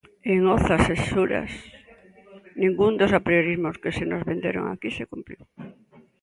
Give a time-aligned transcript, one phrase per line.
[0.31, 1.51] En Oza-Cesuras,
[2.61, 5.41] ningún dos apriorismos que se nos venderon aquí se cumpriu.